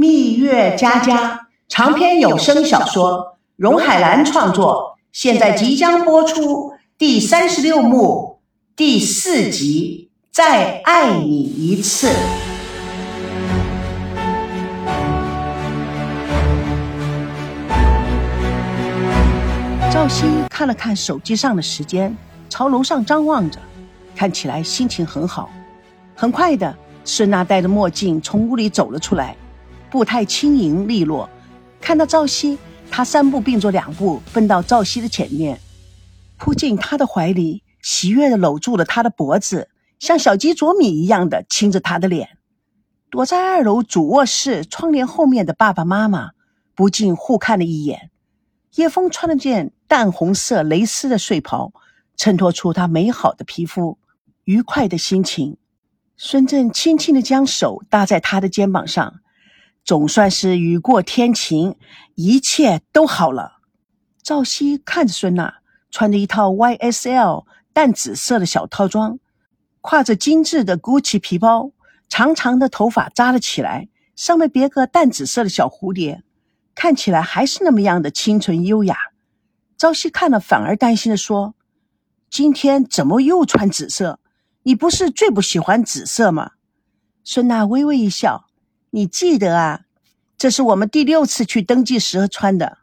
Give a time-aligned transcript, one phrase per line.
[0.00, 8.40] 蜜月佳佳长篇有声小说，荣海兰创作，现在即将播出第三十六幕
[8.74, 12.06] 第四集《再爱你一次》。
[19.92, 22.16] 赵熙看了看手机上的时间，
[22.48, 23.58] 朝楼上张望着，
[24.16, 25.50] 看起来心情很好。
[26.14, 26.74] 很快的，
[27.04, 29.36] 孙娜戴着墨镜从屋里走了出来，
[29.90, 31.28] 步态轻盈利落。
[31.80, 32.58] 看到赵熙，
[32.90, 35.60] 他三步并作两步奔到赵熙的前面，
[36.38, 39.68] 扑进他的怀里，喜悦的搂住了他的脖子，
[39.98, 42.36] 像小鸡啄米一样的亲着他的脸。
[43.10, 46.30] 躲在二楼主卧室窗帘后面的爸爸妈妈
[46.76, 48.10] 不禁互看了一眼。
[48.76, 51.72] 叶枫穿了件淡红色蕾丝的睡袍，
[52.16, 53.98] 衬托出她美好的皮肤、
[54.44, 55.56] 愉快的心情。
[56.16, 59.19] 孙振轻轻地将手搭在她的肩膀上，
[59.84, 61.76] 总算是雨过天晴，
[62.14, 63.58] 一切都好了。
[64.22, 65.54] 赵熙看着孙娜，
[65.90, 69.18] 穿着一套 YSL 淡紫色的小套装，
[69.80, 71.72] 挎着精致的 GUCCI 皮包，
[72.08, 76.22] 长长的头发扎了起来，上面别个淡紫色的小蝴蝶。
[76.74, 78.96] 看起来还是那么样的清纯优雅，
[79.76, 81.54] 朝夕看了反而担心的说
[82.30, 84.20] ：“今天怎么又穿紫色？
[84.62, 86.52] 你不是最不喜欢紫色吗？”
[87.24, 88.46] 孙娜微微一笑
[88.90, 89.80] ：“你记得啊，
[90.36, 92.78] 这是我们第六次去登记时穿的。”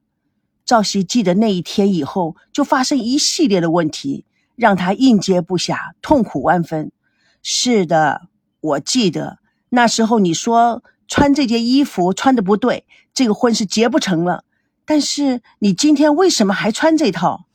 [0.66, 6.92] 赵熙记得那一天以后就发生一系列的问题，让他应接不暇，痛苦万分。
[7.42, 8.28] 是的，
[8.60, 10.84] 我记得那时候你说。
[11.10, 14.44] 穿这件衣服穿的不对，这个婚是结不成了。
[14.84, 17.46] 但是你今天为什么还穿这套？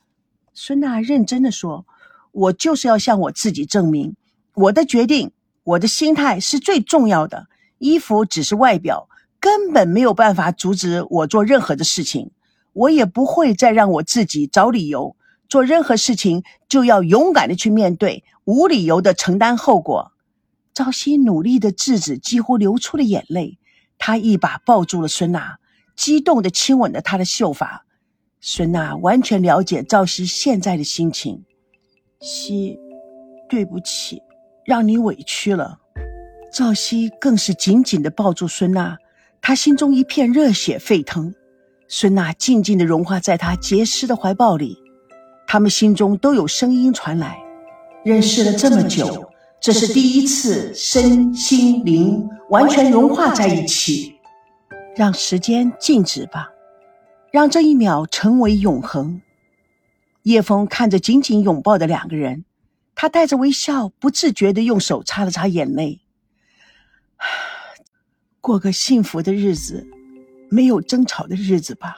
[0.55, 1.85] 孙娜认真的说
[2.33, 4.15] ：“我就是要向我自己证明，
[4.55, 5.33] 我的决定，
[5.65, 7.45] 我的心态是最重要的。
[7.83, 9.09] 衣服只是外表，
[9.41, 12.31] 根本没有办法阻止我做任何的事情。
[12.71, 15.17] 我也不会再让我自己找理由。
[15.49, 20.13] 做任何事情就要勇敢的去面对，无理由的承担后果。”
[20.73, 23.59] 赵熙努力的制止几乎流出了眼泪，
[23.97, 25.59] 他一把抱住了孙娜，
[25.93, 27.85] 激动的亲吻了她的秀发。
[28.39, 31.43] 孙娜完全了解赵熙现在的心情。
[32.21, 32.79] 熙，
[33.49, 34.21] 对不起，
[34.65, 35.81] 让你委屈了。
[36.53, 38.95] 赵熙更是紧紧的抱住孙娜，
[39.41, 41.33] 他心中一片热血沸腾。
[41.87, 44.77] 孙娜静静的融化在他结实的怀抱里，
[45.47, 47.39] 他们心中都有声音传来。
[48.05, 49.27] 认识了这么久。
[49.59, 54.13] 这是第一次身心灵完全融化在一起，
[54.95, 56.51] 让时间静止吧，
[57.31, 59.21] 让这一秒成为永恒。
[60.23, 62.43] 叶枫看着紧紧拥抱的两个人，
[62.93, 66.01] 他带着微笑，不自觉地用手擦了擦眼泪。
[68.43, 69.87] 过个幸福的日子，
[70.49, 71.95] 没有争吵的日子吧，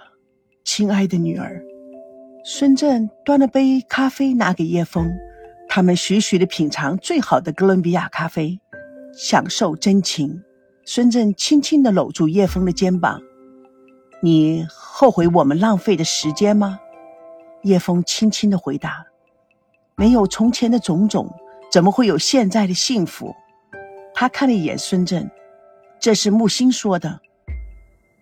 [0.63, 1.59] 亲爱的女儿。
[2.43, 5.11] 孙振端了杯咖啡拿给叶枫。
[5.67, 8.59] 他们徐徐地品尝最好的哥伦比亚咖啡，
[9.11, 10.39] 享受真情。
[10.85, 13.19] 孙振轻轻地搂住叶枫的肩膀
[14.21, 16.79] ：“你后悔我们浪费的时间吗？”
[17.63, 19.03] 叶枫轻轻地回答
[19.97, 21.27] ：“没有从前的种种，
[21.71, 23.33] 怎么会有现在的幸福？”
[24.13, 25.27] 他看了一眼孙振
[25.99, 27.21] ：“这是木心说的。”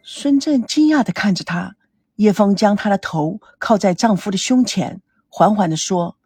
[0.04, 1.76] 孙振惊讶地看着他。
[2.18, 6.18] 叶枫将她的头靠在丈夫的胸前，缓缓地说。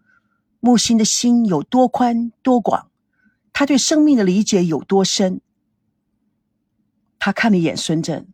[0.59, 2.90] 木心的心有多宽多广，
[3.53, 5.40] 他对生命的理解有多深。
[7.19, 8.28] 他看了一眼孙振，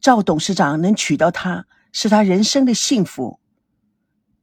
[0.00, 3.38] 赵董事长能娶到她，是他人生的幸福。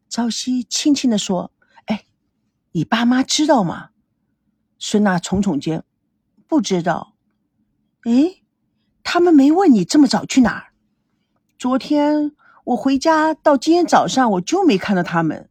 [0.08, 1.52] 朝夕轻轻的说
[1.86, 2.06] ：“哎，
[2.72, 3.90] 你爸妈知道吗？”
[4.80, 5.84] 孙娜耸耸肩
[6.48, 7.16] ：“不知道。”
[8.04, 8.42] 哎，
[9.04, 10.72] 他们没问你这么早去哪儿？
[11.58, 12.32] 昨天
[12.64, 15.50] 我回家到今天早上，我就没看到他们。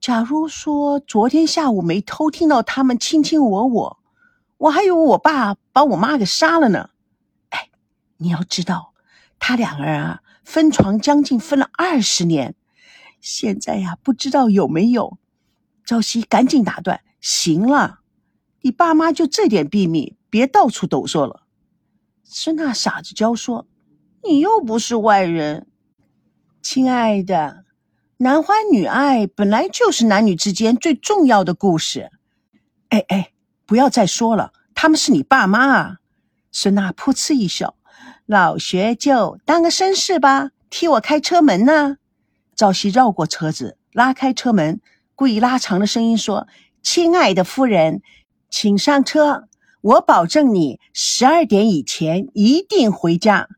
[0.00, 3.98] 假如说昨天下午没偷听到他们卿卿我我，
[4.58, 6.90] 我还以为我爸把我妈给杀了呢。
[7.48, 7.70] 哎，
[8.18, 8.92] 你要知道，
[9.40, 12.54] 他两个人啊分床将近分了二十年，
[13.20, 15.18] 现在呀不知道有没有。
[15.84, 18.00] 朝夕赶紧打断：“行了，
[18.60, 21.42] 你爸妈就这点秘密，别到处抖说了。”
[22.28, 23.66] 孙娜傻子娇说
[24.24, 25.68] ：“你又不是外人，
[26.60, 27.64] 亲爱的。”
[28.18, 32.10] 男欢女爱本来就是男女之间最重要的故事。
[32.88, 33.30] 哎哎，
[33.64, 35.96] 不要再说了，他们是你爸妈啊！
[36.50, 37.76] 孙娜噗嗤一笑
[38.26, 41.98] ：“老学究，当个绅士吧，替我开车门呢。”
[42.56, 44.80] 赵熙绕过车子，拉开车门，
[45.14, 46.48] 故意拉长了声音说
[46.82, 48.02] ：“亲爱的夫人，
[48.50, 49.46] 请上车，
[49.86, 53.48] 我保证你十二点以前一定回家。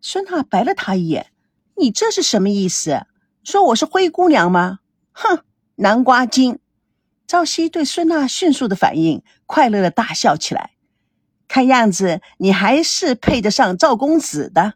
[0.00, 1.30] 孙娜白了他一眼
[1.78, 3.06] ：“你这是什么意思？
[3.44, 4.80] 说我是灰姑娘吗？”
[5.14, 5.44] 哼，
[5.76, 6.58] 南瓜精。
[7.28, 10.72] 赵熙对孙娜迅速的反应快乐的大笑起来。
[11.46, 14.74] 看样子你还是配得上赵公子的。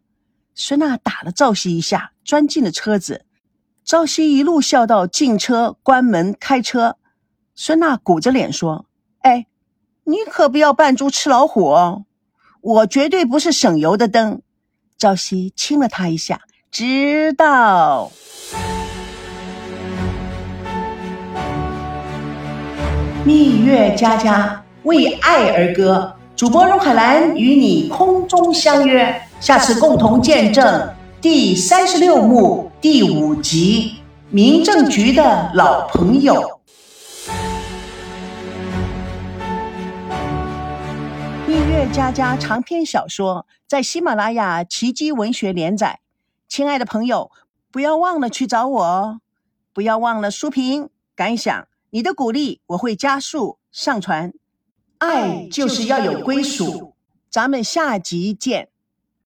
[0.55, 3.27] 孙娜打了赵熙一下，钻进了车子。
[3.85, 6.97] 赵熙一路笑到进车、关门、开车。
[7.57, 8.87] 孙娜鼓着脸说
[9.23, 9.49] ：“哎，
[10.05, 12.05] 你可不要扮猪吃老虎哦！
[12.61, 14.43] 我绝对不是省油的灯。”
[14.99, 16.41] 赵熙亲了他一下，
[16.71, 18.11] 知道。
[23.25, 33.95] 蜜月佳佳为爱而歌，主播荣海兰与你空中相约，下次共同见证第三十六幕第五集。
[34.31, 36.35] 民政局的老朋友，
[41.53, 46.01] 《蜜月佳佳》长篇小说在喜马拉雅奇迹文学连载。
[46.49, 47.31] 亲爱的朋友，
[47.71, 49.21] 不要忘了去找我哦！
[49.75, 54.33] 不要忘了书评感想，你的鼓励我会加速上传。
[54.97, 56.95] 爱就是要有归属，
[57.29, 58.71] 咱们下集见。